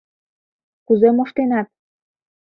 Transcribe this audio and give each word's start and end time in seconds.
Кузе 0.87 1.09
моштенат? 1.17 1.67